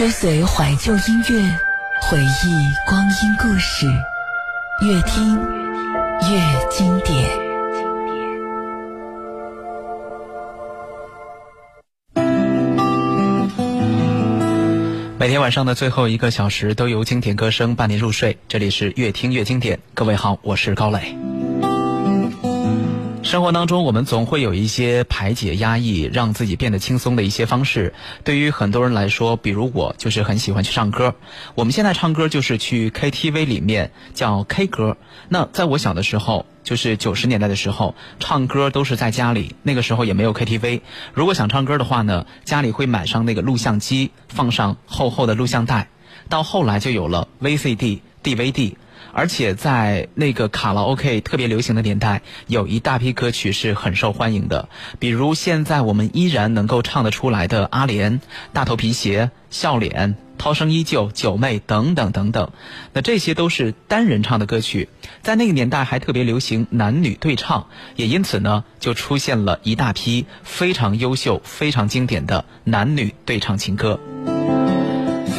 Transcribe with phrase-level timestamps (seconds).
[0.00, 1.58] 追随怀旧音乐，
[2.00, 3.86] 回忆光阴故事，
[4.80, 5.38] 越听
[6.22, 6.40] 越
[6.70, 7.28] 经典。
[15.18, 19.80] 每天晚上的最后一个小时都由经典歌声伴您入睡，这里是越听越经典。
[19.92, 21.19] 各位好，我是高磊。
[23.30, 27.94] 生活当中，我们总会有一些排解压抑、让自己变得轻松的一些方式。
[28.24, 31.14] 对于很多人来说，比如我，就是很喜欢去唱歌。
[31.54, 34.96] 我们现在唱歌就是去 KTV 里面叫 K 歌。
[35.28, 39.54] 那在我小的时候，就是九十年代的时候，唱歌都是在家里。
[39.62, 40.80] 那个时候也没有 KTV。
[41.14, 45.88] 如果想唱歌的话呢，家里会买上那个录像机，放上厚厚的录像带。
[46.28, 48.74] 到后来就有了 VCD、DVD。
[49.12, 58.12] 而且在那个卡拉 OK 特别流行的年代，有一大批歌曲是很受欢迎的，比如现在我们依然能够唱得出来的《阿莲》
[58.52, 62.50] 《大头皮鞋》《笑脸》《涛声依旧》《九妹》等等等等。
[62.92, 64.88] 那这些都是单人唱的歌曲，
[65.22, 67.66] 在那个年代还特别流行男女对唱，
[67.96, 73.98] 也因此呢，就出现了一大批非常优秀、非常经典的男女对唱情歌。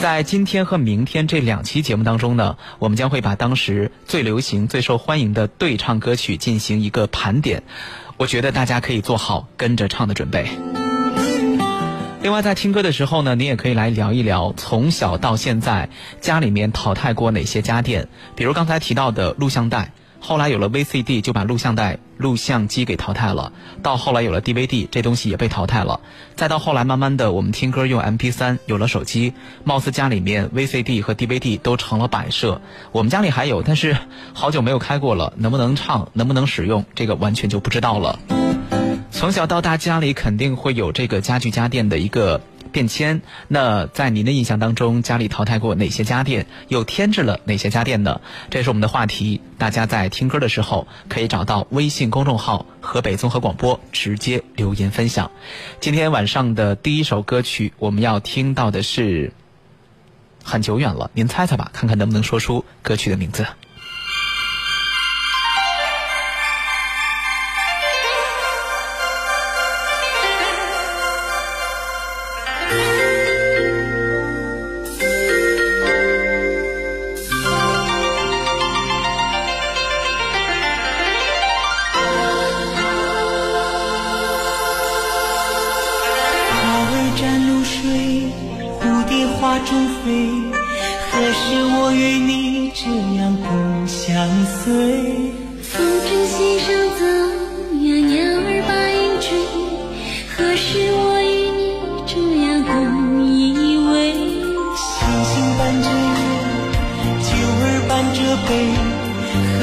[0.01, 7.61] 在今天和明天这两期节目当中呢，我们将会把当时最流行、最受欢迎的对唱歌曲进行一个盘点。
[8.17, 10.47] 我觉得大家可以做好跟着唱的准备。
[12.23, 15.87] 另外，在听歌的时候呢，你也可以来聊一聊从小到现在
[16.19, 19.91] 家里面淘汰过哪些家电，比如刚才提到的录像带。
[20.23, 23.51] 后来有了 VCD，就把录像带、录像机给淘汰了。
[23.81, 25.99] 到后来有了 DVD，这东西也被淘汰了。
[26.35, 29.33] 再到后来，慢慢的我们听歌用 MP3，有了手机，
[29.63, 32.61] 貌似家里面 VCD 和 DVD 都成了摆设。
[32.91, 33.97] 我们家里还有，但是
[34.33, 38.19] 好久没有开过了，能不能唱，能不能使用，这个完全就不知道了。
[39.09, 42.39] 从小到大，家里肯定会有这个家具家电的一个。
[42.71, 48.21] 变迁，那在您的印象当中，家里淘汰过哪些家电，又添置了哪些家电呢？
[48.49, 55.31] 这是我们的话题，大家在听歌的时候可以找到微信公众号“河北综合广播”，直接留言分享。
[55.79, 59.33] 今天晚上的第一首歌曲，我们要听到的是
[60.43, 63.45] 很久远了，您猜猜吧，看看能不能说出歌曲的名字。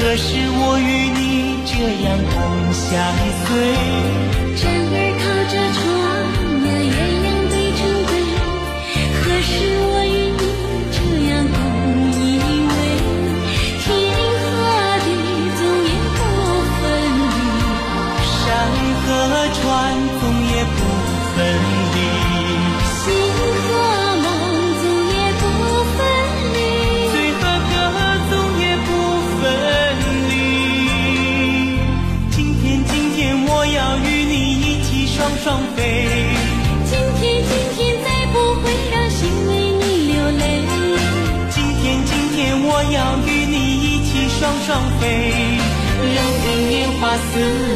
[0.09, 2.33] 何时我与你这样共
[2.73, 2.89] 相
[3.45, 3.47] 随？
[4.57, 5.77] 枕儿靠着床
[6.65, 8.11] 呀，鸳鸯对成对。
[9.21, 9.53] 何时
[9.85, 9.98] 我？
[44.99, 45.07] 飞
[46.01, 47.68] 任凭年华似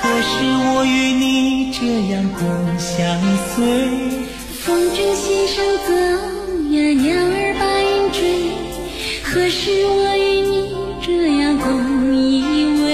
[0.00, 0.32] 何时
[0.74, 1.80] 我与你这
[2.12, 2.40] 样共
[2.78, 2.96] 相
[3.54, 3.56] 随？
[4.60, 5.56] 风筝线上
[5.86, 5.88] 走
[6.70, 7.36] 呀，鸟儿。
[7.58, 8.18] 把云追。
[9.24, 10.54] 何时我与你
[11.02, 11.06] 这
[11.38, 11.66] 样共
[12.14, 12.42] 依
[12.84, 12.86] 偎，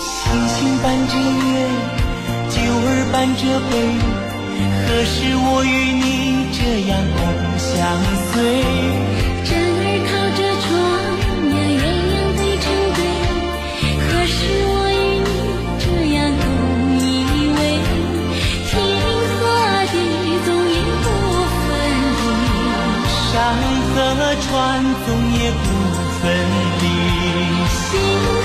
[0.00, 0.08] 星
[0.48, 1.50] 星伴着月，
[2.48, 3.72] 酒儿伴着杯，
[4.80, 7.20] 何时我与你这样共
[7.58, 7.70] 相
[8.32, 9.01] 随？
[24.40, 25.66] 船总也不
[26.20, 26.32] 分
[26.80, 28.41] 离，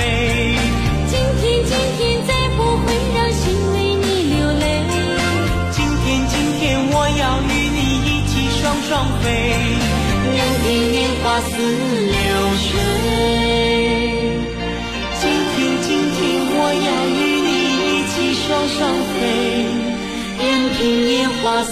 [0.00, 0.56] 飞，
[1.08, 4.64] 今天，今天再不会让心为你流泪。
[5.70, 6.60] 今天，今天
[6.90, 9.26] 我要与你一起双双飞，
[10.32, 11.52] 两天年华似
[12.16, 12.16] 流
[12.56, 12.68] 水。
[15.20, 16.18] 今天，今天
[16.56, 16.88] 我要
[17.18, 17.48] 与你
[17.84, 18.78] 一起双双
[19.12, 19.20] 飞，
[20.40, 21.70] 任凭年华似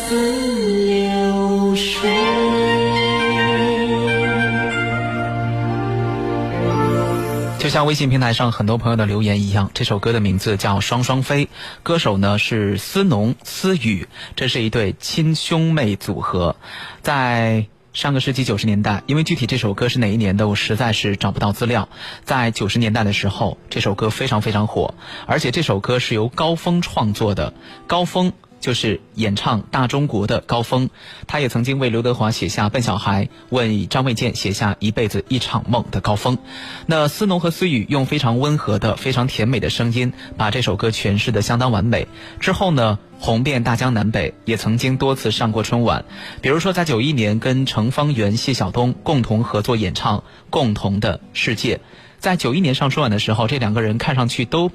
[7.79, 11.47] 像微信平台上很多朋友的留言一样，这首歌的名字叫《双双飞》，
[11.85, 16.57] 歌手呢是思农、思雨，这是一对亲兄妹组合，
[17.03, 17.69] 在。
[17.95, 21.89] 上个世纪九十年代，因为具体这首歌是哪一年的，我实在是找不到资料。
[22.23, 24.95] 在九十年代的时候，这首歌非常非常火，
[25.27, 27.55] 而且这首歌是由高峰创作的。
[27.89, 30.91] 高峰就是演唱《大中国》的高峰，
[31.27, 36.39] 他也曾经为刘德华写下《笨小孩》，为张卫健写下《一辈子一场梦》的高峰。
[36.87, 42.07] 那思农和思雨用非常温和的、非常甜美的声音，把这首歌诠释的相当完美。
[42.41, 42.99] 之后呢？
[43.21, 46.05] 红遍大江南北，也曾经多次上过春晚。
[46.41, 50.19] 比如说，在九一年跟程方圆、谢晓东共同合作演唱
[50.51, 51.75] 《共同的世界》。
[52.21, 54.71] 在九一年上春晚的时候，这两个人看上去都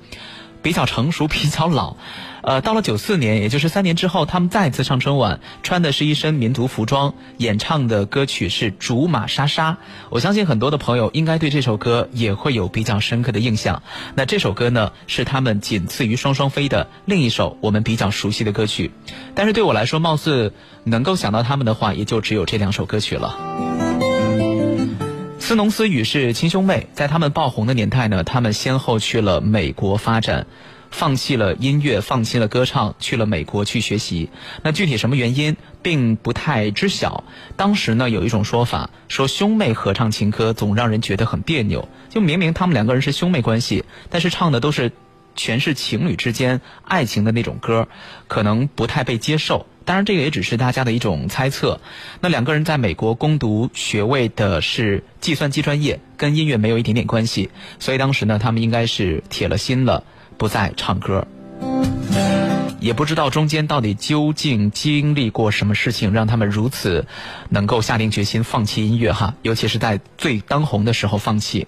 [0.64, 1.96] 比较成熟、比较老。
[2.42, 9.72] 呃，到了九四年，也就是三年之后，他们再次上春晚，穿的是一身民族服装，演唱的歌曲是《竹马莎莎》。
[10.10, 13.82] 我相信很多的朋友应该对这首歌也会有比较深刻的印象。
[14.16, 18.92] 那这首歌呢，是他们仅次于《双双飞》的另一首我们比较熟悉的歌曲。
[19.36, 23.73] 但是对我来说，貌似能够想到他们的话，也就只有这两首歌曲了。
[25.46, 30.48] 斯农思雨是亲兄妹，在他们爆红的年代呢，他们先后去了美国发展。
[30.90, 34.30] 放弃了音乐，放弃了歌唱，去了美国去学习。
[34.62, 37.26] 那具体什么原因，并不太知晓。
[37.58, 41.90] 当时呢，有一种说法，说兄妹合唱情歌总让人觉得很别扭。
[42.10, 44.94] 就明明他们两个人是兄妹关系，但是唱的都是
[45.36, 47.90] 全是情侣之间爱情的那种歌，
[48.30, 49.66] 可能不太被接受。
[49.86, 51.80] 当然，这个也只是大家的一种猜测。
[52.22, 57.50] 那两个人在美国攻读学位的是计算机专业，跟音乐没有一点点关系。
[57.80, 60.04] 所以当时呢，他们应该是铁了心了。
[60.36, 61.28] 不再唱歌，
[62.80, 67.06] 也不知道中间到底究竟经历过什么事情，让他们如此
[67.50, 71.68] 能够下定决心放弃音乐哈，尤其是在最当红的时候放弃。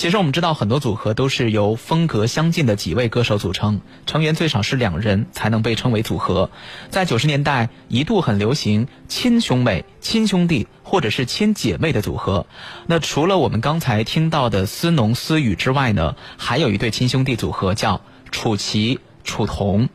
[0.00, 6.48] 其实我们知道，很多组合都是由风格相近的几位歌手组成，成员最少是两人才能被称为组合。
[6.88, 12.46] 在九十年代一度很流行亲兄妹、亲兄弟或者是亲姐妹的组合。
[12.86, 19.90] 那除了我们刚才听到的思农、思雨之外呢，还有一对亲兄弟组合叫楚奇、楚童。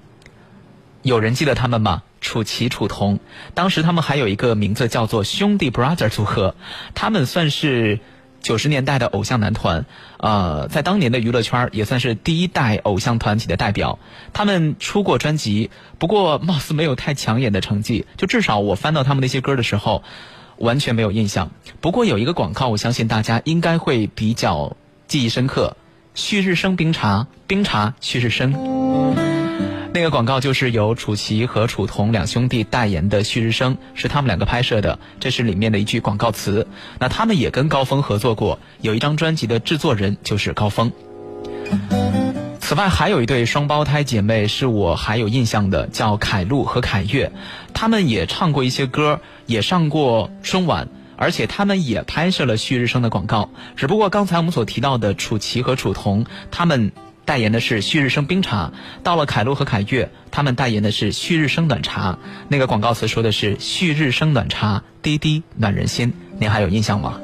[1.01, 2.03] 有人记得他们吗？
[2.21, 3.19] 楚奇、楚童，
[3.55, 6.53] 当时他们还有一个名字叫做兄弟 brother 组合，
[6.93, 7.99] 他们算是。
[8.45, 9.87] 九十年代的偶像男团，
[10.19, 13.97] 呃，在当年的娱乐圈也算是第一代偶像团体的代表。
[14.33, 18.05] 他们出过专辑，不过貌似没有太抢眼的成绩。
[18.17, 20.03] 就至少我翻到他们那些歌的时候，
[20.57, 21.49] 完全没有印象。
[21.81, 25.75] 不过有一个广告，我相信大家应该会比较记忆深刻：
[26.13, 29.24] 旭日升冰茶，冰茶旭日升。
[29.95, 36.67] 那个广告就是由楚奇和楚童两兄弟代言的《旭日升》，是他们两个拍摄的，这是里面的一句广告词。
[36.99, 40.91] 那他们也跟高峰合作过，有一张专辑的制作人就是高峰。
[42.59, 47.31] 此外，还有一对双胞胎姐妹是我还有印象的，叫凯璐和凯越，
[47.73, 53.49] 他们也唱过一些歌，也上过春晚，而且他们也拍摄了《旭日升》的广告。
[53.77, 56.91] 只不过刚才我们所提到的楚奇和楚童，他们。
[57.25, 58.71] 代言的是旭日升冰茶，
[59.03, 62.19] 到了凯路和凯越，他们代言的是旭日升暖茶。
[62.47, 67.19] 那个广告词说的是旭日升暖茶，滴滴暖人心，您还有印象吗？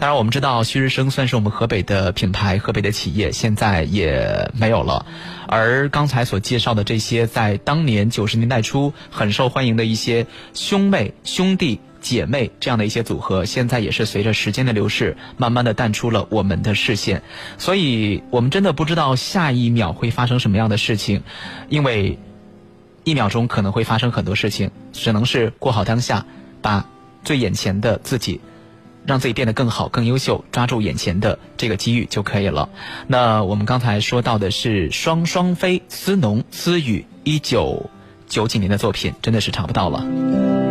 [0.00, 5.04] 当然，我们知道旭日升算是我们河北的品牌，河北的企业现在也没有了。
[5.48, 17.22] 而刚才所介绍的这些，在当年九十年代初很受欢迎的一些兄妹、兄弟、姐妹这样的一些组合，现在也是随着时间的流逝，慢慢的淡出了我们的视线。
[17.58, 21.22] 所以我们真的不知道下一秒会发生什么样的事情，
[21.68, 22.18] 因为
[23.04, 26.24] 一秒钟可能会发生很多事情，只能是过好当下，
[26.62, 26.86] 把
[27.24, 28.40] 最眼前的自己。
[29.06, 32.68] 让自己变得更好、更优秀，抓住眼前的这个机遇就可以了。
[33.06, 37.88] 那我们刚才说到的是双双飞、思农、思雨，一九
[38.26, 40.67] 九几年的作品，真的是查不到了。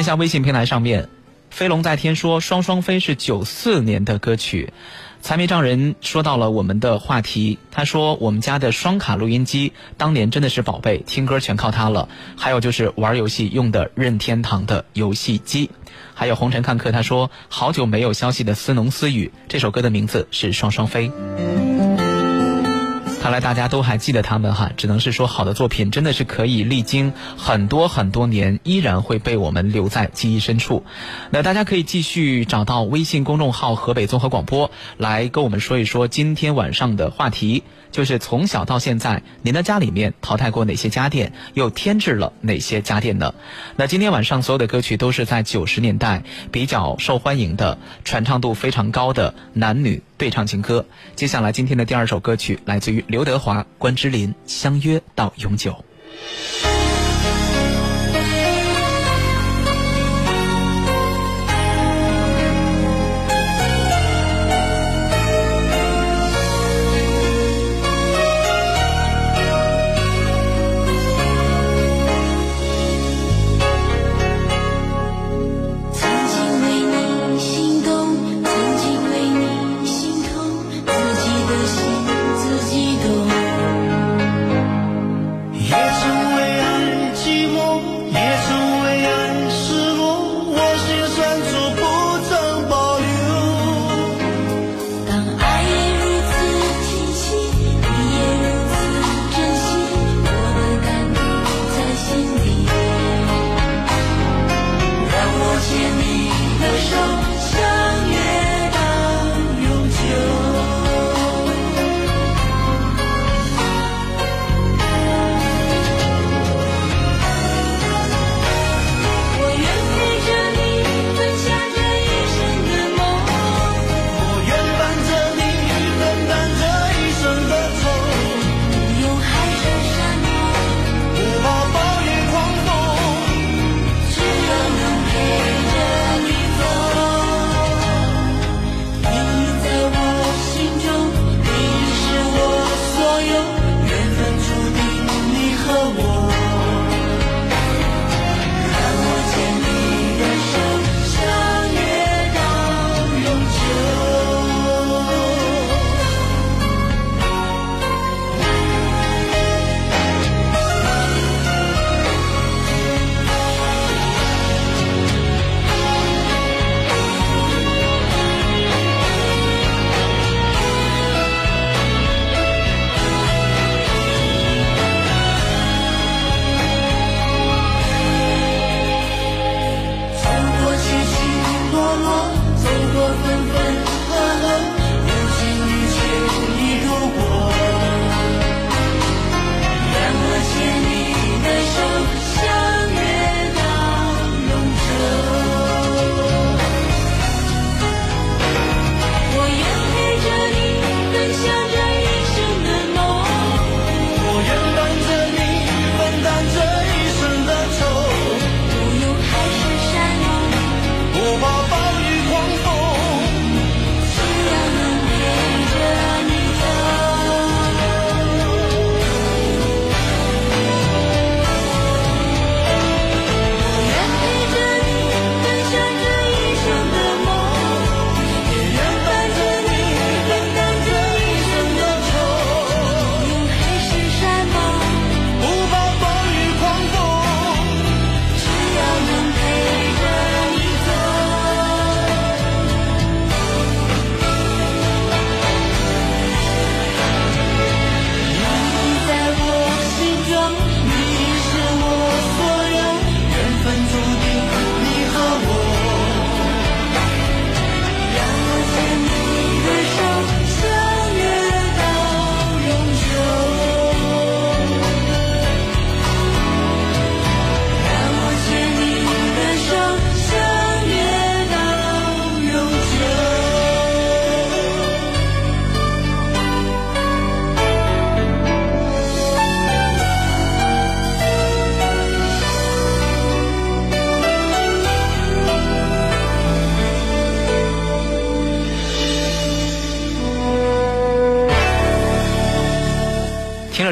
[0.00, 1.10] 看一下微信平台上面，
[1.50, 4.72] 飞龙在天说双双飞是九四年的歌曲。
[5.20, 12.08] 财迷丈人说到了我们的话题，他说我们家的双卡录音机当年真的是宝贝，听歌全靠它了。
[12.34, 15.68] 还有就是玩游戏用的任天堂的游戏机。
[16.14, 21.12] 还有红尘看客，他说好久没有消息的思农思雨，这首歌的名字是双双飞。
[23.20, 30.84] 看来大家都还记得他们哈，只能是说好的作品真的是可以历经很多很多年，依然会被我们留在记忆深处。
[31.30, 37.62] 那大家可以继续找到微信公众号河北综合广播来跟我们说一说今天晚上的话题。
[37.90, 43.34] 就是从小到现在，您的家里面淘汰过哪些家电，又添置了哪些家电呢？
[43.76, 50.86] 那今天晚上所有的歌曲都是在九十年代比较受欢迎的、传唱度非常高的男女对唱情歌。
[51.16, 55.72] 接下来今天的第二首歌曲来自于刘德华、关之琳，《相约到永久》。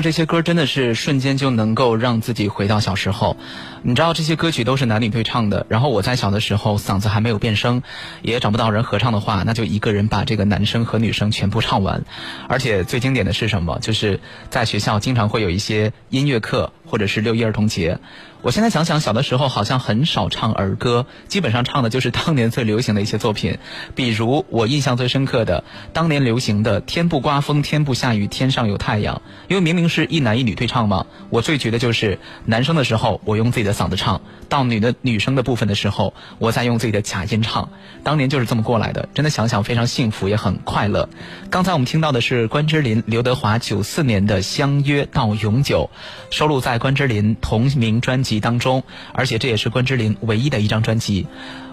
[0.08, 3.36] 这些歌，真的是瞬间就能够让自己回到小时候。
[3.82, 7.82] 你知道这些歌曲都是男女对唱的，然后我在小的时候嗓子还没有变声，
[8.22, 12.06] 也找不到人合唱的话，那就一个人把这个男生和女生全部唱完。
[12.48, 13.78] 而且最经典的是什么？
[13.82, 17.98] 就是在学校经常会有一些音乐课或者是六一儿童节。
[18.40, 23.58] 我现在想想，小的时候好像很少唱儿歌，基本上唱的就是当年最流行的一些作品，
[23.96, 31.06] 比如我印象最深刻的当年流行的“天不刮风，天不下雨，天上有太阳”，因为明明是一男一女对唱嘛。
[31.30, 37.68] 我最觉得就是男生的时候，我用自己的嗓子唱；到女的女生的部分的时候，我再用自己的假音唱。
[38.04, 41.08] 当年就是这么过来的，真的想想非常幸福，也很快乐。
[41.50, 45.90] 刚才我们听到的是关之琳、刘德华九四年的《相约到永久》，
[46.34, 48.82] 收录在关之琳同名专辑当中，
[49.12, 51.26] 而且这也是关之琳唯一的一张专辑。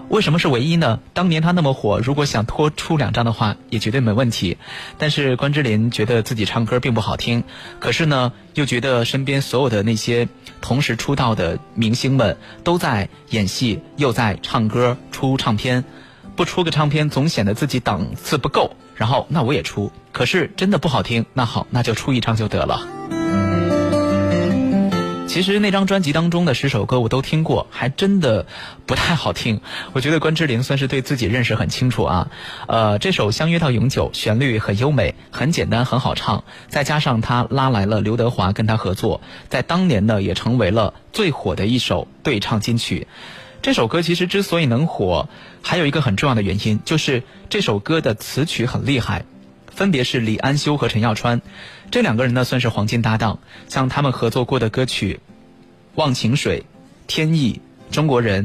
[0.08, 1.00] 为什么是唯一呢？
[1.14, 4.56] 当年她那么火，如果想拖出两张的话，也绝对没问题。
[4.98, 7.42] 但是关之琳觉得自己唱歌并不好听，
[7.80, 10.28] 可是呢，又觉得身边所有的那些
[10.60, 15.84] 同时出道的明星们都在演戏，又在唱歌、出唱片，
[16.36, 18.76] 不出个唱片总显得自己档次不够。
[18.94, 22.86] 然后那我也出，可是真的不好听，那好，那就出一张就得了。
[25.36, 28.46] 其实那张专辑当中的十首歌我都听过，还真的
[28.86, 29.60] 不太好听。
[29.92, 32.30] 我觉得关之琳算是对自己认识很清楚啊。
[32.68, 36.42] 呃，这首《相约到永久》旋律很优美，很简单，很好唱。
[36.68, 39.20] 再加上他拉来了刘德华跟他合作，
[39.50, 43.06] 在当年呢也成为了最火的一首对唱金曲。
[43.60, 45.28] 这首歌其实之所以能火，
[45.60, 49.26] 还有一个很重要的原因，就是这首歌的词曲很厉害。
[49.68, 51.42] 分别是李安修和陈耀川，
[51.90, 53.38] 这两个人呢算是黄金搭档。
[53.68, 55.20] 像他们合作过的歌曲
[55.94, 56.60] 《忘情水》
[57.06, 57.60] 《天意》
[57.94, 58.44] 《中国人》，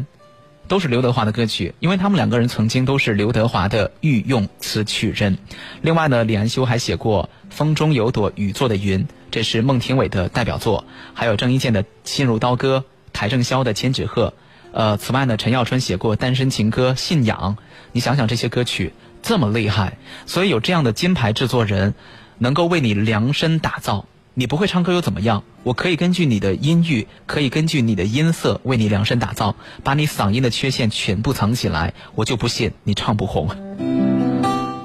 [0.67, 1.73] 都是刘德华的歌曲。
[1.80, 5.38] 因为他们两个人曾经都是刘德华的御用词曲人。
[5.82, 8.99] 另外呢，李安修还写过《风中有朵雨做的云》，
[9.32, 10.86] 这是孟庭苇的代表作。
[11.13, 12.86] 还有郑伊健的《心如刀割》，
[13.19, 14.27] 邰正宵的《千纸鹤》。
[14.71, 17.58] 呃，此外呢，陈耀春写过《单身情歌》《信仰》。
[17.91, 18.93] 你想想这些歌曲。
[19.23, 21.93] 这么厉害，所以有这样的金牌制作人，
[22.41, 24.08] 能够为你量身打造。
[24.34, 25.43] 你不会唱歌又怎么样？
[25.62, 33.47] 我可以根据你的音域，可以根据你的音色为你量身打造，把你嗓音的缺陷全部藏起来，我就不信你唱不红。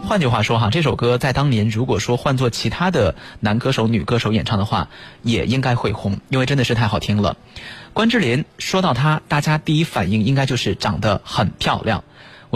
[0.04, 4.88] 换句话说哈，这首歌在当年如果说换做其他的男歌手、女歌手演唱的话，
[5.22, 7.38] 也应该会红，因为真的是太好听了。
[7.94, 12.04] 关之琳说到她，大家第一反应应该就是长得很漂亮。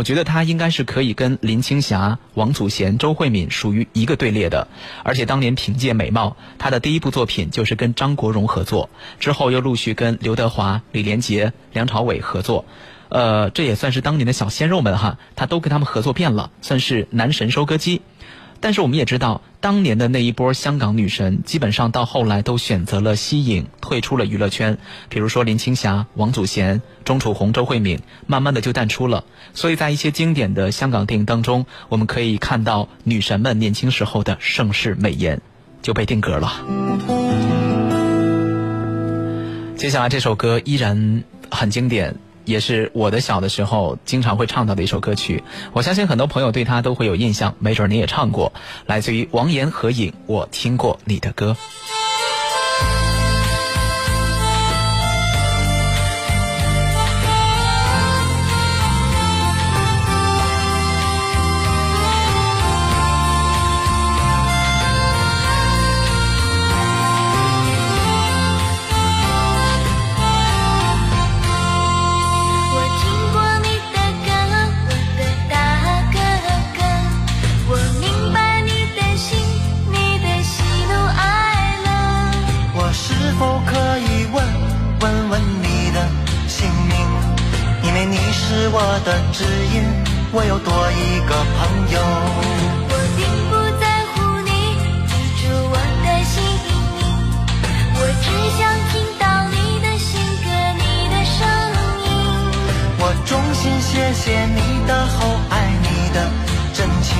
[0.00, 4.66] 我觉得他应该是可以跟林青霞、王祖贤、周慧敏属于一个队列的，
[5.04, 12.64] 而且当年凭借美貌，他的第一部作品就是跟张国荣合作，之后又陆续跟刘德华、李连杰、梁朝伟合作，
[13.10, 18.00] 呃，这也算是当年的小鲜肉们哈，他都跟他们合作遍了，算是男神收割机。
[18.62, 24.76] 但是我们也知道，当年的那一波香港女神，基本上到后来都选择了息影，退出了娱乐圈。
[25.08, 29.24] 比如说林青霞、王祖贤、钟楚红、周慧敏，慢慢的就淡出了。
[29.54, 35.40] 所以在一些经典的香港电影当中，我们可以看到女神们年轻时候的盛世美颜，
[35.80, 36.52] 就被定格了。
[39.76, 42.14] 接下来这首歌依然很经典。
[42.50, 48.52] 也是我的小的时候经常会唱到的一首歌曲，我相信很多朋友对他都会有印象，没准你也唱过，
[48.86, 51.56] 来自于王岩合影，我听过你的歌。
[88.72, 89.42] 我的知
[89.74, 89.82] 音，
[90.32, 91.98] 我有多一个朋友。
[92.86, 93.52] 我并不
[93.82, 94.14] 在乎
[94.46, 94.50] 你
[95.10, 95.74] 记住我
[96.06, 96.70] 的姓名，
[97.98, 100.46] 我只想听到你的性格，
[100.78, 101.42] 你的声
[102.06, 102.08] 音。
[102.98, 106.30] 我衷心谢谢你的厚爱，你的
[106.72, 107.18] 真情。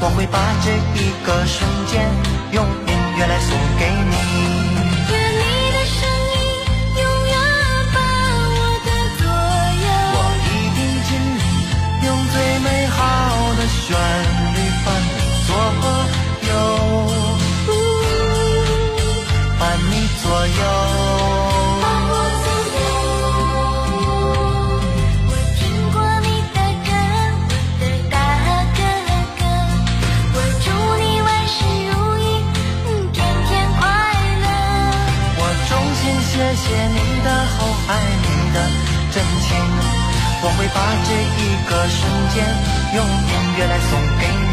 [0.00, 2.04] 我会把这一个瞬间
[2.52, 4.57] 用音乐来送给你。
[41.08, 42.44] 这一个瞬间
[42.94, 44.47] 用音乐来送给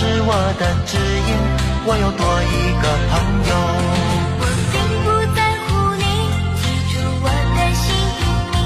[0.00, 1.36] 是我的知音，
[1.84, 3.52] 我又多一个朋友。
[4.40, 6.04] 我并不在乎你
[6.56, 7.84] 记住我的姓
[8.48, 8.56] 名，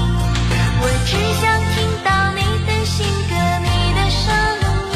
[0.79, 1.43] 我只想
[1.75, 3.35] 听到你的新歌，
[3.67, 3.67] 你
[3.99, 4.31] 的声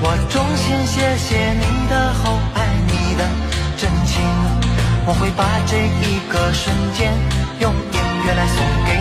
[0.00, 3.28] 我衷心谢谢你的厚，爱你的
[3.76, 4.24] 真情。
[5.04, 7.12] 我会把这一个瞬间
[7.60, 8.96] 用音乐来送给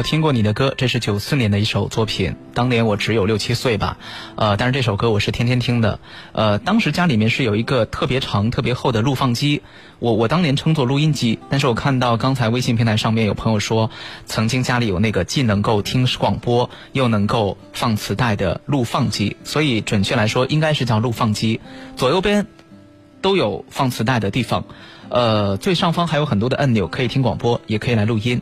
[0.00, 2.34] 我听过你的歌，这是九四年的一首作品。
[2.54, 3.98] 当年我只有六七岁吧，
[4.34, 6.00] 呃，但是这首歌我是天天听的。
[6.32, 9.60] 呃，当时家里面是有一个特别长、特别厚的录放机，
[9.98, 11.38] 我我当年称作录音机。
[11.50, 13.90] 但是我看到刚才微信平台上面有朋友说，
[14.24, 21.60] 曾经家里有那个既能够听广播又能够放磁带的录放机，所以准确来说应该是叫录放机。
[21.98, 22.46] 左右边
[23.20, 24.64] 都有放磁带的地方，
[25.10, 28.40] 呃，最上方还有很多的按钮，可以听广播，也可以来录音。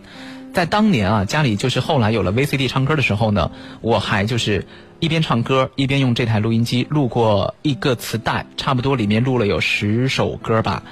[0.58, 4.66] 在当年啊，家里就是后来有了 VCD 唱歌的时候呢，我还就是
[4.98, 10.82] 一边唱歌一边用这台录音机录过一个磁带，差不多里面录了有十首歌吧。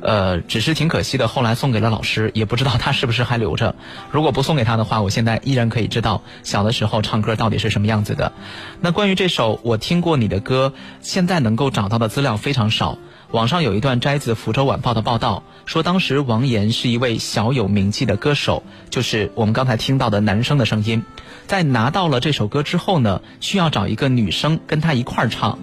[0.00, 3.74] 呃，只是挺可惜的，后来送给了老师，也不知道他是不是还留着。
[4.10, 8.32] 如果不送给他的话，我现在依然可以知道小的时候唱歌到底是什么样子的。
[8.80, 12.96] 那关于这首我听过你的歌，现在能够找到的资料非常少。
[13.34, 21.02] 网上有一段摘自《福州晚报》的报道，说当时王岩是一位小有名气的歌手，就是我们刚才听到的男生的声音。
[21.48, 25.58] 在拿到了这首歌之后呢，需要找一个女生跟他一块儿唱。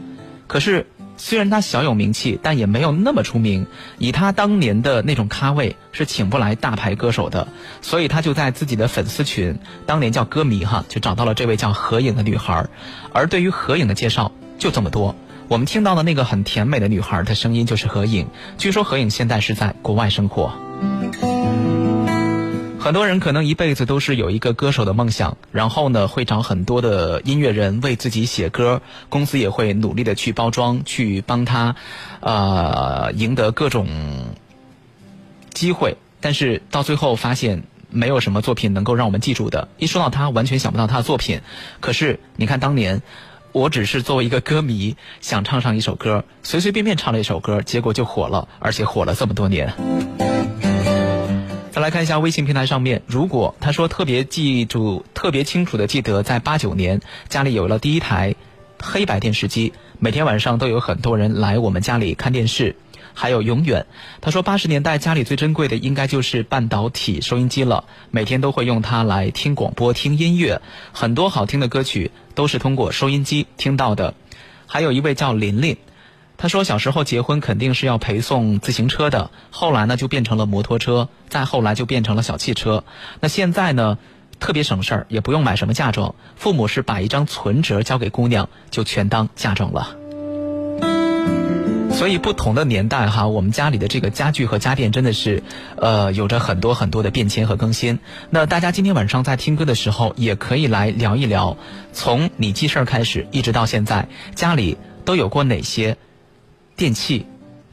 [0.47, 3.65] 可是虽然他小有名气，但也没有那么出名。
[3.97, 7.47] 以他当年的那种咖位，是请不来大牌歌手的，
[7.81, 12.67] 所以他就在自己的粉丝群，当年叫歌迷哈，就找到了这位叫何颖的女孩。
[13.13, 15.15] 而对于何颖的介绍就这么多。
[15.51, 18.25] 我们听到的那个很甜美的女孩的声音就是何颖，
[18.57, 20.53] 据说何颖现在是在国外生活。
[22.79, 31.75] 很多人可能一辈子都是有一个歌手的梦想，然后呢会找很多的音乐人为自己写歌，公司也会努力的去包装，去帮他，
[32.21, 33.89] 呃，赢得各种
[35.53, 39.67] 机会，但是到最后发现没有什么作品能够让我们记住的。
[39.77, 41.41] 一说到他，完全想不到他的作品。
[41.81, 43.01] 可是你看当年。
[43.53, 49.73] 我只是作为一个歌迷，想唱上一首歌，随随便便唱了一首歌，结果就火了，而且火了这么多年。
[51.71, 58.35] 再来看一下微信平台上面，如果他说特别记住、特别清楚的记得，在八九年家里有了第一台
[58.81, 62.75] 黑白电视机，每天晚上都有很多人来我们家里看电视。
[63.13, 63.85] 还有永远，
[64.21, 70.61] 他说八十年代家里最珍贵的应该就是半导体收音机了，每天都会用它来听广播、听音乐，
[70.93, 74.13] 很多好听的歌曲都是通过收音机听到的。
[74.67, 75.77] 还有一位叫琳琳，
[76.37, 82.83] 她说小时候结婚肯定是要陪送自行车的，后来呢就变成了摩托车，再后来就变成了小汽车。
[83.19, 83.97] 那现在呢，
[84.39, 90.00] 特别省事儿，也不用买什么嫁妆，父母是把一张存折交给姑娘，就全当嫁妆了。
[92.01, 95.43] 所以不同的年代哈，我们家里的这个家具和家电真的是，
[95.75, 97.99] 呃，有着很多很多的变迁和更新。
[98.31, 101.57] 那大家今天晚上在听歌的时候，也可以来聊一聊，
[101.93, 105.95] 从你记事儿开始，一直到现在，家里都有过哪些
[106.75, 107.27] 电器、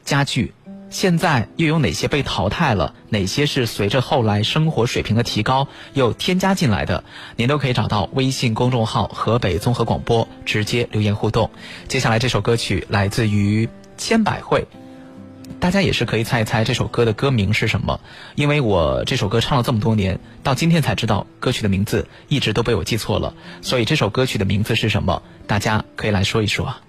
[0.05, 0.53] 家具？
[0.91, 2.93] 现在又有哪些被淘汰了？
[3.09, 7.03] 哪些是随着后来生活水平的提高又添加进来的？
[7.35, 11.49] 您都可以找到微信公众号“河北综合广播”，直接留言互动。
[11.87, 13.67] 接下来这首歌曲来自于
[13.99, 14.65] 千百惠，
[15.59, 17.99] 大家也是可以猜一猜这首歌的歌名是什么？
[18.35, 25.21] 因为我这首歌唱了这么多年，到今天才知道歌曲的名字一直都被我记错了，所以这首歌曲的名字是什么？
[25.45, 26.65] 大家可以来说一说。
[26.65, 26.81] 啊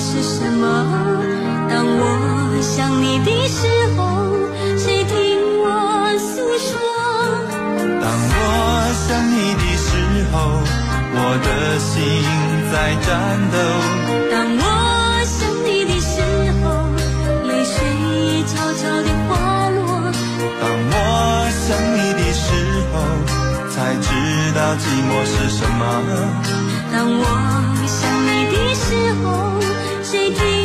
[0.00, 0.62] 是什么；
[1.68, 3.98] 当我想你的时候，
[4.78, 5.12] 谁听
[5.58, 5.66] 我
[6.18, 6.78] 诉说？
[8.00, 8.38] 当我
[8.94, 9.90] 想你的时
[10.30, 10.34] 候，
[11.14, 11.46] 我的
[11.80, 11.90] 心
[12.70, 13.06] 在颤
[13.50, 13.58] 抖。
[14.30, 14.62] 当我
[15.26, 16.14] 想你的时
[16.62, 16.64] 候，
[17.48, 17.74] 泪水
[18.46, 19.30] 悄悄地滑
[19.70, 19.78] 落。
[20.60, 20.94] 当我
[21.66, 21.66] 想
[21.98, 22.46] 你的时
[22.92, 22.94] 候，
[23.68, 24.06] 才知
[24.54, 25.80] 道寂寞是什么。
[26.92, 27.22] 当我
[27.86, 28.86] 想你的时
[29.22, 29.26] 候，
[30.10, 30.57] 谁听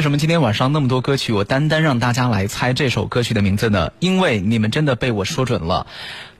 [0.00, 3.92] 为什么今天晚上那么多歌曲，我单单让大家来猜这首歌曲的名字呢？
[3.98, 5.86] 因为你们真的被我说准了。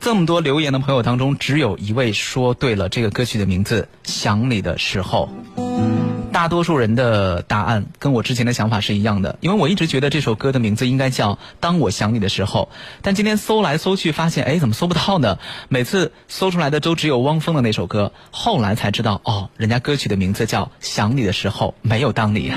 [0.01, 5.29] 这么多留言的朋友当中，只有一位说对了这个歌曲的名字《想你的时候》。
[6.33, 12.71] 大多数人的答案跟我之前的想法是一样的，因为我一直觉得这首歌的名字应该叫《当我想你的时候》，
[13.03, 15.37] 但今天搜来搜去发现，哎，怎么搜不到呢？
[15.69, 22.57] 每次搜出来的都只有汪峰的那首歌，后来才知道，哦，人家歌曲的名字叫《想你的时候》，没有当你呀、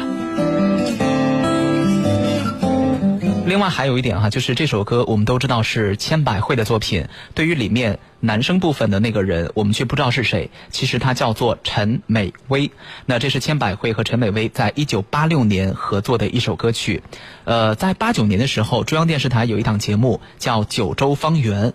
[3.46, 10.50] 另外还有一点哈，就是这首歌我们都知道是千百惠的作品，对于里面男生部分的那个人，我们却不知道是谁。
[10.70, 12.72] 其实他叫做陈美薇。
[13.06, 17.04] 那这是千百惠和陈美薇在一九八六年合作的一首歌曲。
[17.44, 21.72] 呃，在八九年的时候，中央电视台有一档节目叫《九州方圆》，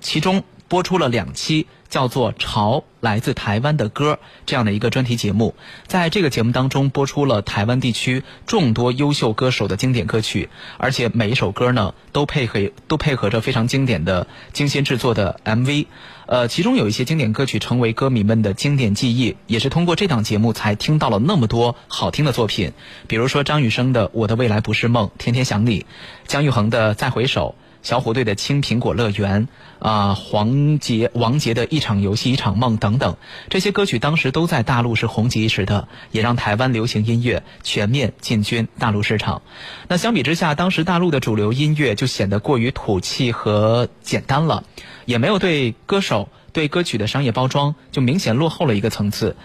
[0.00, 4.14] 其中播出了两期叫做《潮来自台湾的歌》
[4.46, 5.54] 这样的一个专题节目。
[5.86, 15.86] 在这个节目当中，播出了台湾地区众多优秀歌手的经典歌曲，而且每一首歌呢都配合都配合着非常经典的精心制作的 MV。
[16.26, 22.72] 呃，其中有一些经典歌曲成为歌迷们的经典记忆，也是通过这档节目才听到了那么多好听的作品，
[23.06, 25.84] 比如说张雨生的《我的未来不是梦》，天天想你；
[26.26, 27.54] 姜育恒的《再回首》。
[27.86, 29.46] 小虎队的《青苹果乐园》
[29.86, 33.16] 啊，黄杰、王杰的一场游戏一场梦等等，
[33.48, 39.42] 这些歌曲当时都在大陆是红极一时的，也让台湾流行音乐全面进军大陆市场。
[39.86, 44.64] 那相比之下，当时大陆的主流音乐就显得过于土气和简单了，
[45.04, 49.36] 也没有对歌手、对歌曲的商业包装，就明显落后了一个层次。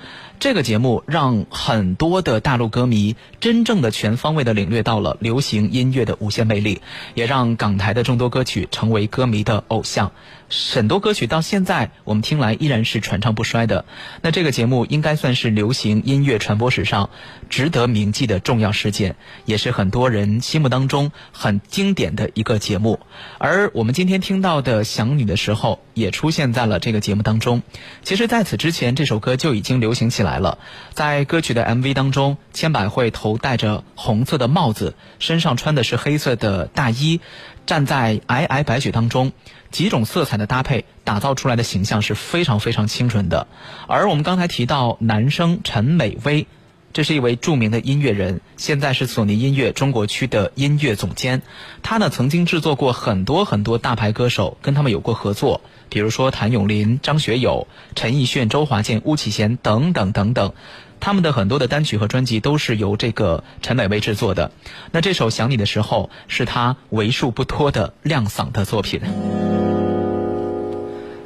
[0.42, 6.82] 这个节目让很多的大陆歌迷真正的全方位的领略到了流行音乐的无限魅力，
[7.14, 10.12] 也让港台的众多歌曲成为歌迷的偶像。
[10.52, 13.86] 很多歌曲到现在我们听来依然是传唱不衰的。
[14.22, 17.10] 那这个节目应该算是流行音乐传播史上
[17.50, 23.00] 值得铭记的重要事件，也是很多人心目当中很经典的一个节目。
[23.38, 27.64] 而我们今天听到的《想你的时候》也出现在了这个节目当中。
[28.04, 30.58] 其实，在此之前，这首歌就已经流行起来了。
[30.94, 37.22] 在歌曲的 MV 当中，千百惠头戴着红色的帽子，身上穿的是黑色的大衣，
[37.66, 39.32] 站在皑皑白雪当中，
[39.72, 43.48] 几种色彩的搭配打造出来的形象是非常非常清纯的。
[43.88, 46.48] 而我们刚才提到男生陈美薇。
[46.94, 51.42] 这是一位著名的音乐人，现在是索尼音乐中国区的音乐总监。
[51.82, 60.52] 他呢曾经制作过很多很多大牌歌手，跟他们有过合作，比如说谭咏麟、张学友、陈奕迅、周华健、巫启贤等等等等。
[61.00, 64.52] 他们的很多的单曲和专辑都是由这个陈美薇制作的。
[64.92, 69.00] 那这首《想你的时候》是他为数不多的亮嗓的作品。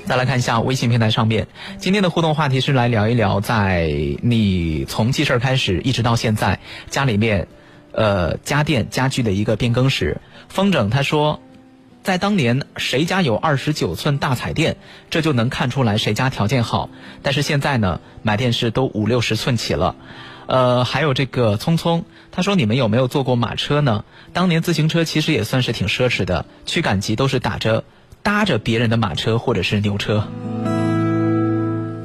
[0.06, 1.48] 再来看一下微信平台上面，
[1.80, 3.92] 今天的互动话题是来聊一聊，在
[4.22, 6.60] 你从记事儿开始一直到现在，
[6.92, 7.48] 家里面，
[7.92, 10.22] 呃，家电家具的一个变更史。
[10.48, 11.42] 风筝他说，
[12.04, 14.78] 在当年谁家有二十九寸大彩电，
[15.10, 16.92] 这就能看出来谁家条件好。
[17.24, 19.96] 但是现在呢，买电视都五六十寸起了。
[20.46, 24.06] 呃，还有这个聪聪，他说你们有没有坐过马车呢？
[24.34, 27.84] 当年自行车其实也算是挺奢侈的，去赶集都是打着。
[28.26, 30.28] 搭着别人的马车或者是牛车，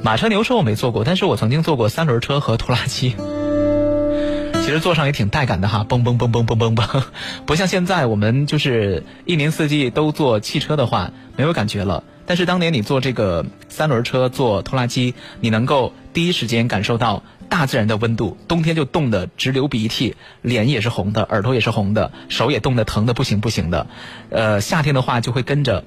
[0.03, 3.17] 马车牛车我没坐过，但是我曾经坐过三轮车和拖拉机。
[4.53, 7.05] 其实坐上也挺带感的哈，嘣嘣嘣嘣嘣嘣嘣，
[7.47, 12.05] 不像现在我们就是一年四季都坐汽车的话没有感觉了。
[12.27, 23.87] 但是当年你坐这个三轮车、坐拖拉机，你能够第一时间感受到大自然的温度，冬天就冻得直流鼻涕，脸也是红的，耳朵也是红的，手也冻得疼的不行不行的。
[24.29, 25.83] 呃，夏天的话就会跟着。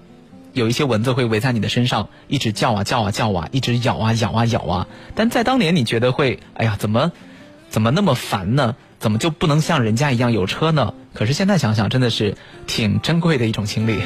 [0.53, 4.87] 有一些蚊子会围在你的身上，一直叫啊叫啊叫啊，一直咬啊咬啊咬啊。
[5.15, 7.11] 但在当年，你觉得会，哎呀，怎么，
[7.69, 8.75] 怎么那么烦呢？
[8.99, 10.93] 怎么就不能像人家一样有车呢？
[11.13, 12.37] 可是现在想想，真的是
[12.67, 13.99] 挺珍贵的一种经历。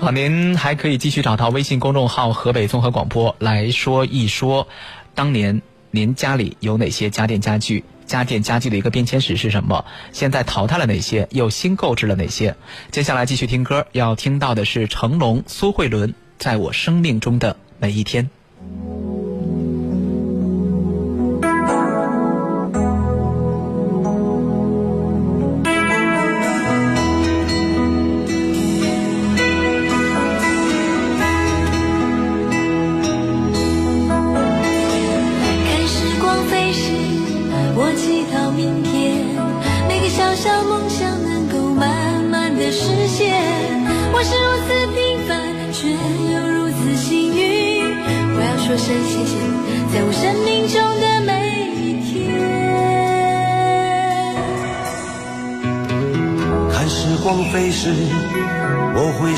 [0.00, 4.66] 好，您还可以继续找到微信公众号“河北综合广播”来说一说，
[5.14, 5.62] 当年
[5.92, 7.84] 您家里有哪些家电家具。
[8.12, 9.86] 家电家具的一个变迁史是什么？
[10.12, 11.26] 现在淘汰了哪些？
[11.30, 12.54] 又新购置了哪些？
[12.90, 18.28] 接下来继续听歌，要听到的是成龙、苏慧伦《在我生命中的每一天》。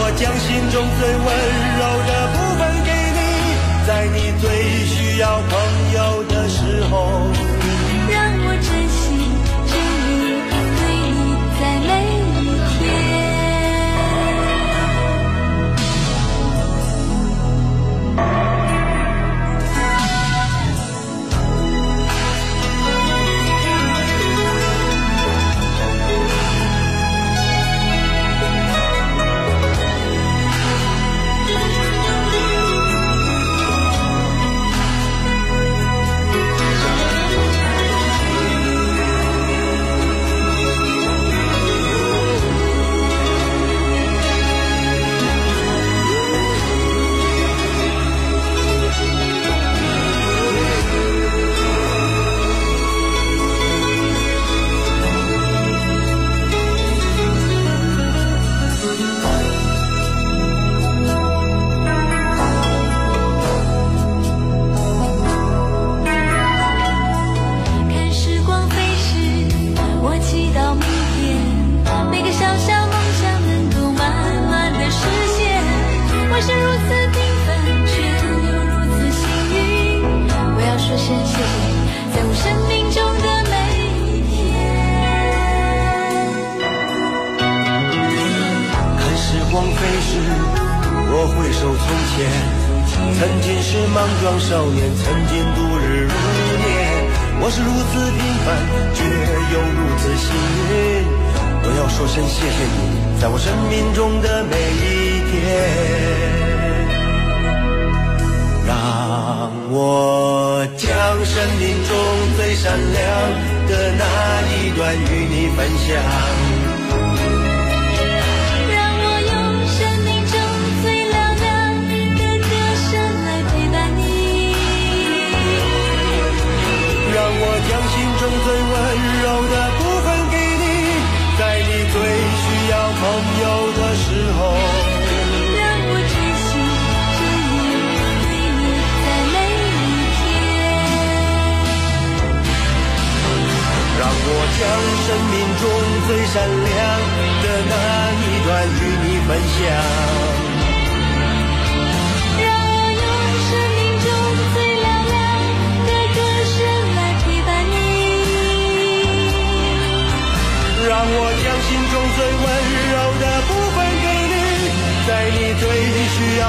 [0.00, 1.26] 我将心中最温
[1.62, 1.67] 柔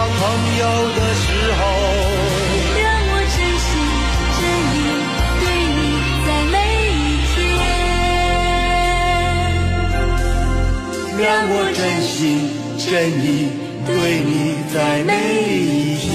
[0.07, 0.19] 朋
[0.57, 0.63] 友
[0.95, 1.59] 的时候。
[2.81, 3.67] 让我真心
[4.37, 4.41] 真
[4.75, 4.77] 意
[5.41, 5.43] 对
[5.75, 5.77] 你
[6.25, 6.55] 在每
[6.95, 6.97] 一
[7.33, 7.37] 天。
[11.19, 12.17] 让我真心
[12.77, 12.87] 真
[13.25, 13.27] 意
[13.85, 13.91] 对
[14.23, 14.31] 你
[14.73, 15.11] 在每
[15.53, 16.07] 一天。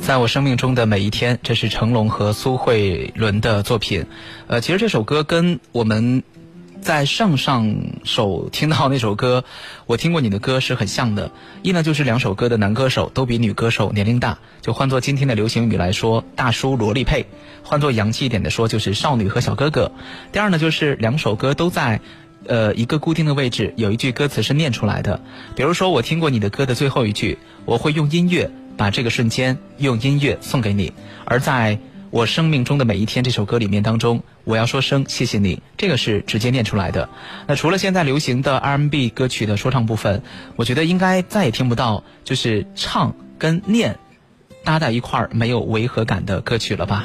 [0.00, 4.06] 在我生命中的每一天，这是成龙和苏慧伦的作品。
[4.46, 6.22] 呃，其实这首歌跟我们
[6.86, 9.42] 在上上首听到那首歌，
[9.86, 11.32] 我听过你的歌是很像的。
[11.62, 17.24] 一呢，就是两首歌的男歌手都比女歌手年龄大，就换作今天的流行语来说，大叔萝莉配；
[17.64, 19.90] 换作洋气一点的说，就是少女和小哥哥。
[20.30, 22.00] 第二呢，就是两首歌都在。
[22.48, 25.20] 呃，一个固定的位置，有一句歌词是念出来的。
[25.56, 30.92] 比如说，我听过你的歌的最后一句，我会用音乐把这个瞬间用音乐送给你。
[31.24, 31.80] 而在
[32.16, 37.10] 我生命中的每一天这首歌里面当中，我要说声谢谢你，这个是直接念出来的。
[37.46, 40.22] 那除了现在流行的 R&B 歌曲的说唱部分，
[40.56, 43.98] 我觉得应该再也听不到就是唱跟念
[44.64, 47.04] 搭在一块儿没有违和感的歌曲了吧。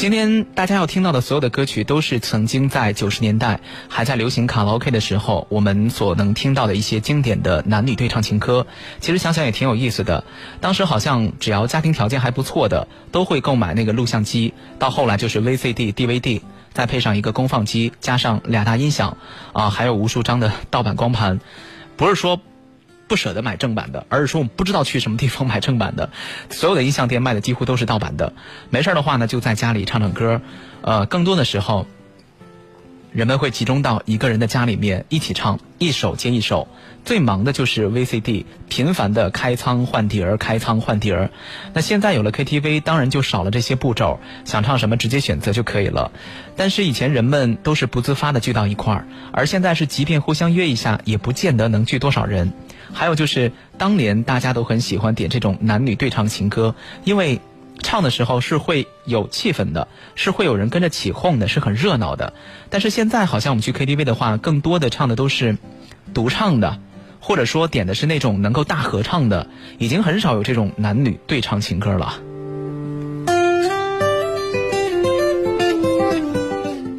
[0.00, 8.66] 今天大家要听到的所有的歌曲，都是曾经在九十年代还在流行卡拉 OK 的时候，我们所能听到的一些经典的男女对唱情歌。
[9.00, 10.24] 其实想想也挺有意思的。
[10.58, 14.54] 当时好像只要家庭条件还不错的，都会购买那个录像机。
[14.78, 16.40] 到后来就是 VCD、DVD，
[16.72, 19.18] 再配上一个功放机，加上俩大音响，
[19.52, 21.40] 啊，还有无数张的盗版光盘。
[21.98, 22.40] 不是说
[23.10, 26.10] 不舍得买正版的，而是说我们不知道去什么地方买正版的。
[26.48, 28.32] 所有的音像店卖的几乎都是盗版的。
[28.70, 30.40] 没事的话呢，就在家里唱唱歌。
[30.82, 31.88] 呃，更多的时候，
[33.12, 36.68] 人们会集中到一个人的家里面一起唱，一首接一首。
[37.04, 41.30] 最忙的就是 VCD，频繁的开仓换碟儿，开仓换碟儿。
[41.72, 46.12] 那现在有了 KTV，当然就少了这些步骤，想唱什么直接选择就可以了。
[46.56, 52.52] 但是以前人们都是不自发的聚到一块儿，而现在是即便互相约一下，也不见得能聚多少人。
[52.92, 57.40] 还有就是当年大家都很喜欢点这种男女对唱情歌，因为。
[57.80, 62.32] 唱的时候是会有气氛的，是会有人跟着起哄的，是很热闹的。
[62.68, 65.56] 但是现在好像我们去 KTV 的话，更多的唱的都是
[66.14, 66.78] 独唱的，
[67.20, 72.14] 或者说点的是那种能够大合唱的，已经很少有这种男女对唱情歌了。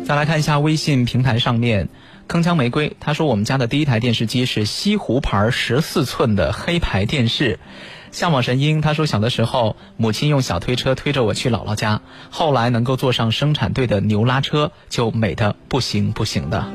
[0.06, 1.88] 再来看一下微信平台上面，
[2.28, 7.60] 铿锵玫瑰他说我们家的第一台电视机是西湖牌十四寸的黑白电视。
[8.12, 16.66] 向往神鹰他说小的时候母亲用小推车推着我去姥姥家，后来能够坐上生产队的牛拉车就美的不行不行的。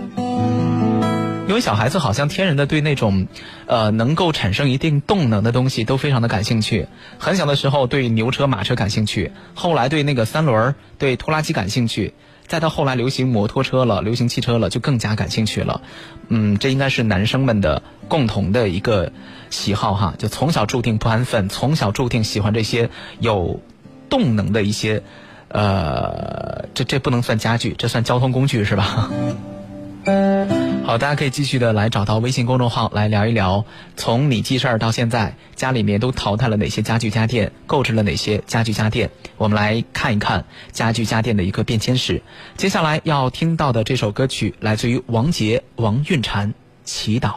[1.49, 3.28] 因为小孩子好像天然的对那种，
[3.66, 6.89] 呃，能够产生一定动能的东西都非常的感兴趣。
[7.18, 12.14] 很小的时候对牛车马车感兴趣，后来对那个三轮对拖拉机感兴趣。
[12.47, 15.82] 再到后来流行摩托车了，流行汽车了，就更加感兴趣了。
[16.28, 19.12] 嗯，这应该是男生们的共同的一个
[19.51, 23.61] 喜好哈，就从小注定不安分，从小注定喜欢这些有
[24.09, 25.03] 动能的一些，
[25.49, 29.11] 呃，这这不能算家具，这算交通工具是吧？
[30.85, 33.65] 好，大家可以继续的来找到微信公众号来聊一聊，
[33.97, 39.11] 从你记事儿到现在，家里面都淘汰了哪些家具家电，购置了哪些家具家电？
[39.37, 42.23] 我们来看一看家具家电的一个变迁史。
[42.57, 46.47] 接下来要听到的这首歌曲来自于王杰、王韵婵，
[46.85, 47.31] 《祈祷》。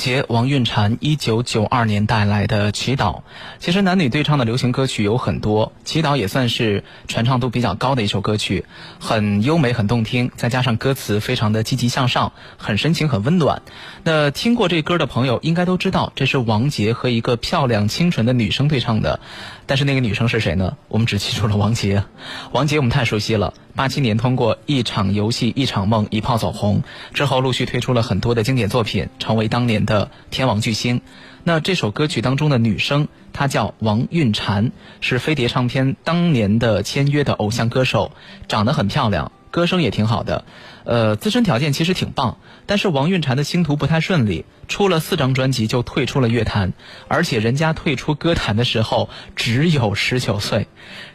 [0.00, 3.16] 王杰、王韵婵一九九二年带来的《祈祷》，
[3.58, 8.64] 其实男女对唱的流行歌曲有很多，《祈祷》也算是传唱度比较高的一首歌曲，
[9.00, 13.62] 很优美、很动听，再加上歌词非常的积极向上，很深情、很温暖。
[14.04, 19.18] 那听过这歌的朋友应该都知道，这是王杰和一个漂亮清纯的女生对唱的，
[19.66, 20.76] 但是那个女生是谁呢？
[20.86, 22.04] 我们只记住了王杰。
[22.52, 26.84] 王杰我们太熟悉了，八七年通过《一场游戏一场梦》一炮走红，
[27.14, 31.00] 之后陆续推出了很多的经典作品，成为当年的天王巨星。
[31.42, 38.12] 那这首歌曲当中的女生，她叫王韵婵，是飞碟唱片当年的签约的偶像歌手，
[38.48, 40.44] 长得很漂亮，歌声也挺好的，
[40.84, 42.38] 呃，自身条件其实挺棒。
[42.66, 46.72] 但是王韵婵的星途不太顺利，出了四张专辑就退出了乐坛，
[47.08, 50.68] 而且人家退出歌坛的时候只有十九岁，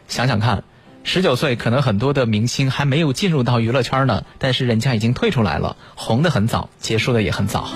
[0.08, 0.64] 想想看。
[1.08, 7.68] 十九岁，可能很多的明星还没有进入到娱乐圈呢，但是人家已经退出来了，红得很早，结束的也很早。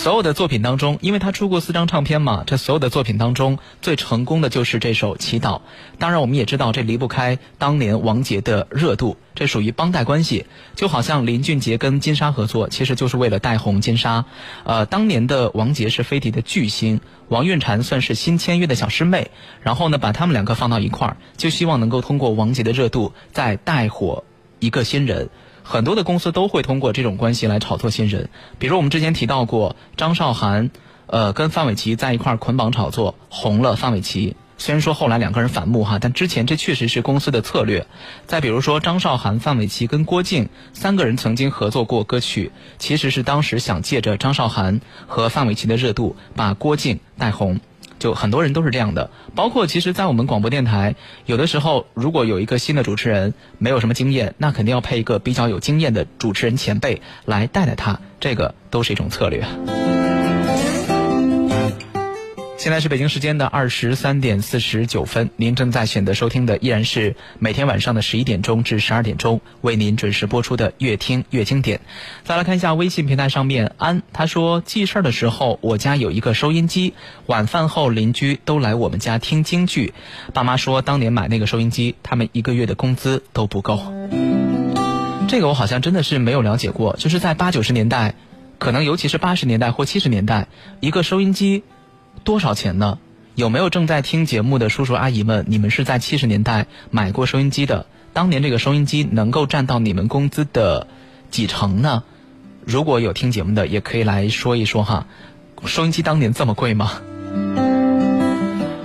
[0.00, 5.58] 所有的作品当中，因为他出过四张唱片嘛，这所有的作品当中最成功的就是这首《祈祷》。
[5.98, 10.46] 当然，我们也知道这离不开当年王杰的热度，这属于帮带关系。
[10.74, 14.24] 就好像林俊杰跟金莎合作，其实就是为了带红金莎。
[14.64, 19.30] 呃，当年的王杰是飞碟的巨星，王韵婵算是新签约的小师妹，
[19.60, 24.24] 然后呢，把他们两个放到一块儿，就希望能够通过王杰的热度再带火
[24.60, 25.28] 一个新人。
[25.70, 30.72] 很多的公司都会通过这种关系来炒作新人，比如我们之前提到过张韶涵，
[31.06, 34.34] 呃，跟范玮琪在一块捆绑炒作，红了范玮琪。
[34.58, 37.86] 虽然说后来两个人反目哈，但之前这确实是公司的策略。
[38.26, 42.50] 再比如说张韶涵、范玮琪跟郭靖三个人曾经合作过歌曲，
[42.80, 47.60] 其实是当时想借着张韶涵和范玮琪的热度，把郭靖带红。
[48.00, 50.96] 就很多人都是这样的，包括其实，在我们广播电台，
[51.26, 59.99] 有的时候如果有一个新的主持人没有什么经验，那肯定要配一个比较有经验的主持人前辈来带带他，这个都是一种策略。
[62.60, 71.78] 现在是北京时间的二十三点四十九分，您正在选择收听的依然是每天晚上的十一点钟至十二点钟为您准时播出的《越听越经典》。
[72.22, 76.92] 再来看一下微信平台上面，安他说记事儿的时候，我家有一个收音机，
[77.24, 79.94] 晚饭后邻居都来我们家听京剧。
[80.34, 83.82] 爸妈说当年买那个收音机，他们一个月的工资都不够。
[85.28, 88.16] 这个我好像真的是没有了解过，就是在八九十年代，
[88.58, 90.48] 可能尤其是八十年代或七十年代，
[90.80, 91.62] 一个收音机。
[92.24, 92.98] 多少钱呢？
[93.34, 95.44] 有没有正在听节目的叔叔阿姨们？
[95.48, 97.86] 你们是在七十年代买过收音机的？
[98.12, 100.88] 当年这个收音机能够占到你们工资的
[101.30, 102.02] 几成呢？
[102.66, 105.06] 如果有听节目的，也可以来说一说哈。
[105.64, 107.00] 收音机当年这么贵吗？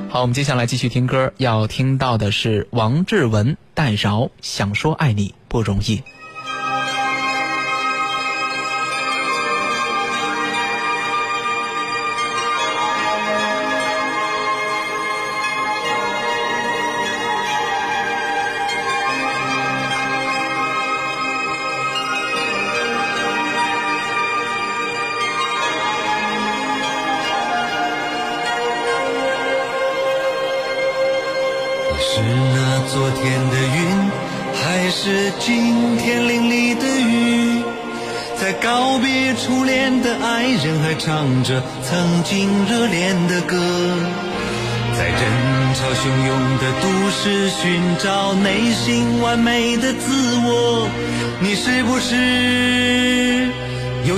[0.09, 6.03] 好，我们接下来继续听歌，要听到的是王志文、戴娆，想说爱你不容易。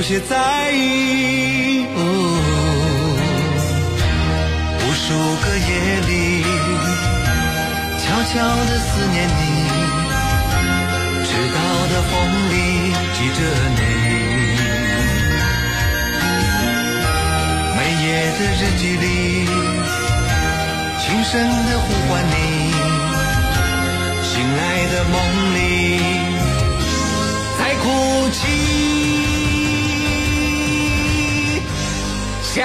[0.08, 1.86] 却在意？
[1.94, 2.00] 哦，
[4.80, 5.12] 无数
[5.44, 5.70] 个夜
[6.08, 6.48] 里，
[8.00, 8.34] 悄悄
[8.68, 9.40] 地思念你，
[11.26, 11.60] 迟到
[11.92, 12.16] 的风
[12.48, 12.56] 里
[13.16, 13.40] 记着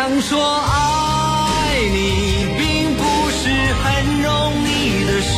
[0.03, 3.41] 想说爱你，并不是
[3.85, 3.85] 很
[4.21, 4.29] 容
[4.67, 5.37] 易的事，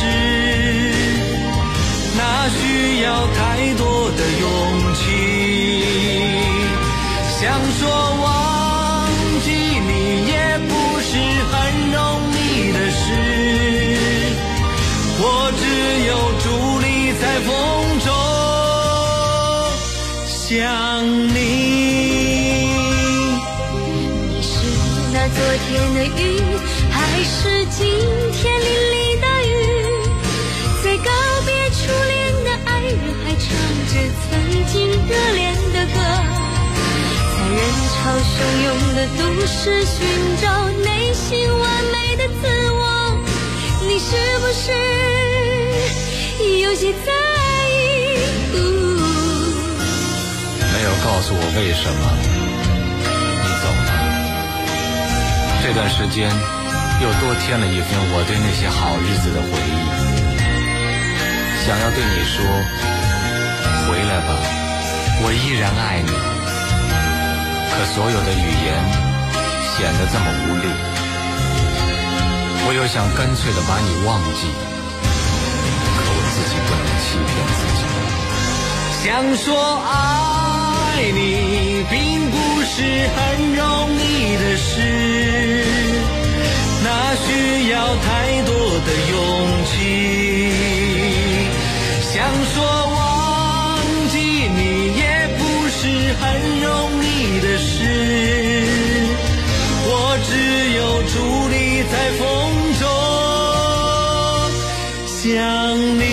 [2.17, 3.39] 那需要太
[3.75, 4.49] 多的勇
[4.95, 5.03] 气。
[7.39, 7.43] 想
[7.77, 7.79] 说
[8.23, 8.25] 忘
[9.43, 9.47] 记
[9.85, 10.33] 你，也
[10.67, 11.11] 不是
[11.51, 11.53] 很
[11.93, 12.01] 容
[12.33, 13.05] 易的事，
[15.19, 15.23] 我
[15.61, 15.63] 只
[16.07, 16.11] 有
[16.41, 16.43] 伫
[16.81, 17.47] 立在风
[17.99, 18.09] 中
[20.25, 20.43] 想
[21.35, 21.74] 你。
[25.57, 26.43] 天的云，
[26.91, 27.85] 还是今
[28.33, 29.53] 天淋漓的雨？
[30.83, 31.09] 在告
[31.45, 31.77] 别初
[32.07, 33.43] 恋的爱人，还唱
[33.87, 33.93] 着
[34.29, 34.29] 曾
[34.67, 34.73] 经
[35.07, 35.43] 热恋
[35.73, 35.97] 的歌，
[37.31, 37.57] 在人
[37.89, 38.33] 潮汹
[38.63, 39.97] 涌的都市，寻
[40.41, 40.45] 找
[40.83, 42.83] 内心完美的自我，
[43.87, 44.07] 你是
[44.39, 44.63] 不是
[46.61, 47.07] 有些在
[47.71, 48.53] 意？
[50.73, 52.01] 没有告诉我为什么
[55.65, 56.29] 这段时间
[57.01, 59.81] 又多添了一份我对那些好日子的回忆，
[61.65, 62.45] 想要对你说，
[63.89, 64.29] 回来吧，
[65.25, 66.13] 我依然爱你。
[67.73, 68.77] 可所有的语言
[69.73, 70.69] 显得这么无力，
[72.67, 74.45] 我又想干脆的把你忘记，
[75.97, 77.81] 可我自己不能欺骗自己。
[79.01, 82.34] 想说爱你，并不
[82.67, 83.63] 是很容
[83.93, 84.71] 易的事，
[86.83, 88.51] 那需要太多
[88.81, 89.13] 的勇
[89.65, 89.73] 气。
[92.01, 92.13] 想
[92.53, 92.97] 说忘
[94.09, 94.13] 记
[94.49, 94.59] 你，
[94.97, 95.01] 也
[95.37, 95.77] 不是
[96.19, 96.23] 很
[96.59, 96.65] 容
[97.03, 97.73] 易的事，
[99.87, 99.89] 我
[100.27, 100.29] 只
[100.75, 100.79] 有
[101.11, 101.13] 伫
[101.49, 101.53] 立
[101.91, 102.21] 在风
[102.81, 102.83] 中
[105.07, 105.23] 想
[105.99, 106.04] 你。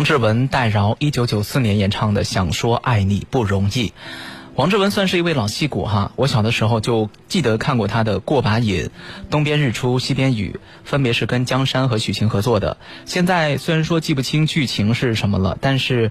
[0.00, 3.88] 王志文、戴娆一九九四年演唱的《想说爱你不容易》。
[4.54, 8.84] 王志文算是一位老戏骨哈，我小的时候就记得看过他的《过把瘾》
[9.28, 12.78] 《东边日出西边雨》，分别是跟江山和许晴合作的。
[13.04, 16.10] 现在虽然说记不清剧情是什么了，但是。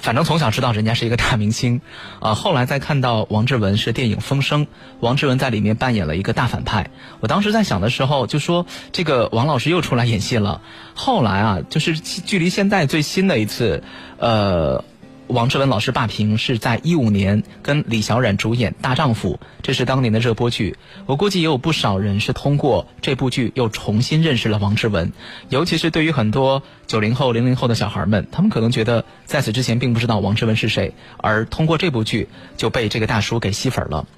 [0.00, 1.80] 反正从小知道人家是一个大明星，
[2.20, 4.66] 啊， 后来再看到王志文是电影《风声》，
[5.00, 6.90] 王志文在里面扮演了一个大反派。
[7.20, 10.60] 我当时在想的时候就说，这个王老师又出来演戏了。
[10.94, 13.82] 后来啊，就是距离现在最新的一次，
[14.18, 14.84] 呃。
[15.30, 20.76] 王志文老师霸屏是在一五年跟李小冉主演《大丈夫》，这是当年的热播剧。
[21.06, 25.12] 我估计也有不少人是通过这部剧又重新认识了王志文，
[25.48, 34.08] 尤其是对于很多九零后、零零后的小孩们，他们可能觉得在此之前并不知道王志文是谁，而通过这部剧就被这个大叔给吸粉了。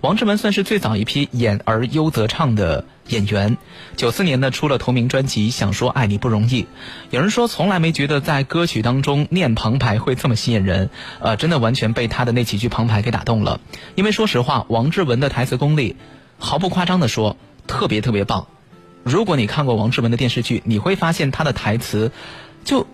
[0.00, 3.58] 王志文算是最早一批演而优则唱的演员。
[3.96, 6.62] 九四年呢，出了同名专辑《想说爱你不容易》。
[7.10, 10.90] 有人说，从来没觉得在歌曲当中念旁白会这么吸引人。
[11.20, 13.60] 呃，真的完全被他的那几句旁白给打动了。
[13.94, 15.96] 因为说实话，王志文的台词功力，
[16.38, 17.36] 毫不夸张的说，
[17.66, 18.46] 特别特别棒。
[19.04, 22.10] 如果你看过王志文的电视剧，你会发现他的台词，
[22.64, 22.86] 就。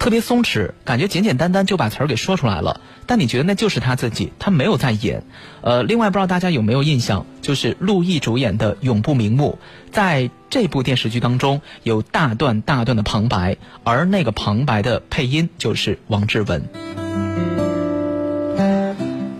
[0.00, 2.80] 特别松弛，感觉简简单单就把词儿给说出来了。
[3.04, 5.22] 但你觉得那就是他自己，他没有在演。
[5.60, 9.58] 呃，另外不知道大家有没有印象，就是陆毅主演的《永不瞑目》，
[9.92, 16.64] 在这部电视剧当中有大段大段的旁白，而那个旁白的配音就是王志文。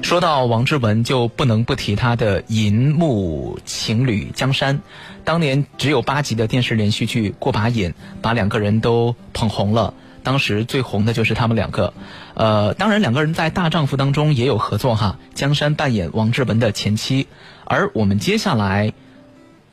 [0.02, 4.80] 说到王志文，就不能不提他的银幕情侣江山。
[5.24, 7.90] 当年只有八集的电视连续剧《过把瘾》，
[8.20, 9.94] 把两个人都捧红了。
[10.22, 11.92] 当时最红的就是他们两个，
[12.34, 15.18] 呃，当然两个人在《大丈夫》当中也有合作哈。
[15.34, 17.26] 江山扮演王志文的前妻，
[17.64, 18.92] 而我们接下来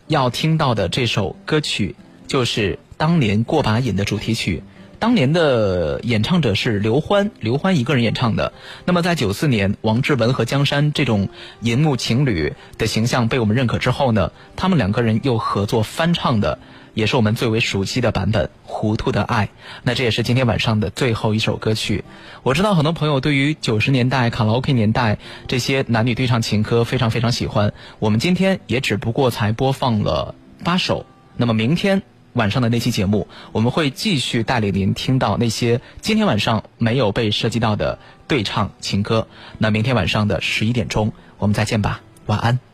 [0.07, 1.95] 要听到的这首歌曲
[2.27, 4.63] 就是当年《过把瘾》的主题曲。
[4.99, 8.51] 当年的演唱者是刘欢，刘欢一个人演唱的。
[8.83, 11.29] 那么在九四年，王志文和江山这种
[11.61, 16.57] 银幕情侣的形象被我们认可之后呢，他们两个人又合作翻唱的。
[16.97, 19.45] 也是我们最为熟悉的版本《糊涂的爱》，
[19.83, 22.03] 那这也是今天晚上的最后一首歌曲。
[22.41, 27.71] 我知道很多朋友对于九十年代卡拉 OK 年代这些男女对唱情歌非常非常喜欢。
[27.99, 30.33] 我们今天也只不过才播放了
[30.63, 32.01] 八首，那么明天
[32.33, 39.27] 晚上的那期节目，我们会继续带领您听到那些今天晚上没有被涉及到的对唱情歌。
[39.59, 42.66] 那明天晚上的十一点钟，我们再见吧，晚安。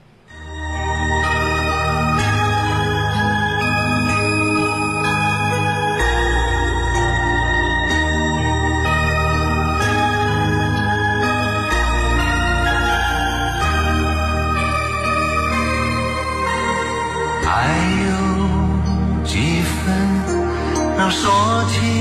[21.06, 21.93] 那说起。